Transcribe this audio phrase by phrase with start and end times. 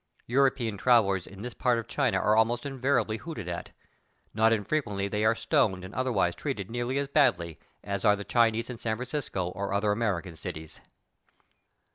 [0.25, 3.69] European trav elers in this part of China are almost invariably hooted at;
[4.33, 8.67] not infrequently they are stoned and otherwise treated nearly as badly as are the Chinese
[8.71, 10.81] in San Francisco and other A.merican cities.